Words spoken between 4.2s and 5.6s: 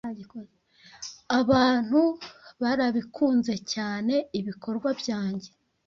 ibikorwa byanjye